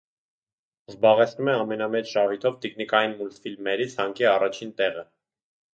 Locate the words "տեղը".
4.83-5.11